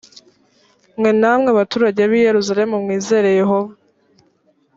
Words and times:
mwe 0.99 1.11
namwe 1.21 1.49
baturage 1.57 2.01
b’i 2.09 2.23
yerusalemu 2.27 2.75
mwizere 2.83 3.29
yehova 3.39 3.73